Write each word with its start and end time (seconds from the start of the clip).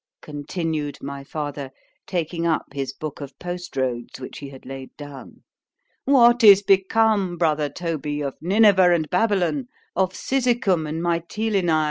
_"—continued 0.23 0.97
my 1.03 1.23
father, 1.23 1.69
taking 2.07 2.47
up 2.47 2.73
his 2.73 2.91
book 2.91 3.21
of 3.21 3.37
post 3.37 3.77
roads, 3.77 4.19
which 4.19 4.39
he 4.39 4.49
had 4.49 4.65
laid 4.65 4.89
down.—"What 4.97 6.43
is 6.43 6.63
become, 6.63 7.37
brother 7.37 7.69
Toby, 7.69 8.19
of 8.21 8.35
Nineveh 8.41 8.95
and 8.95 9.07
Babylon, 9.11 9.67
of 9.95 10.13
Cizicum 10.15 10.87
and 10.89 11.03
_Mitylenæ? 11.03 11.79